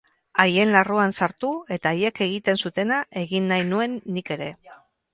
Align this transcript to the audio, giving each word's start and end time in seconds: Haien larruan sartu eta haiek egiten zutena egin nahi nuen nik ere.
Haien 0.43 0.71
larruan 0.75 1.13
sartu 1.17 1.51
eta 1.77 1.93
haiek 1.97 2.23
egiten 2.29 2.59
zutena 2.65 3.01
egin 3.25 3.55
nahi 3.55 3.71
nuen 3.71 3.99
nik 4.19 4.39
ere. 4.39 4.55